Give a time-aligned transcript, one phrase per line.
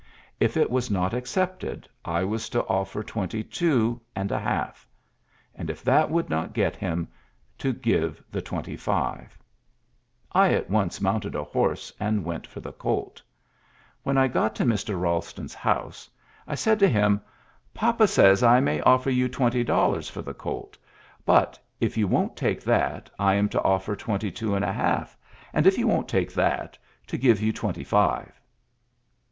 [0.39, 4.73] If it was not accepted, I was to offer twenty two and a hal^
[5.53, 7.07] and, if that would not get him,
[7.59, 9.37] to give the twenty five.
[10.31, 13.21] I at once mounted a horse, and went for the colt.
[14.01, 14.99] "When I got to Mr.
[14.99, 16.09] Balston's house,
[16.47, 17.21] I said to him.
[17.71, 20.79] Papa says I may offer you twenty dollars for the colt,
[21.27, 25.15] but, if you wonH take that, I am to offer twenty two and a half;
[25.53, 26.73] and, if you won't take that^
[27.05, 28.41] to give you twenty five.''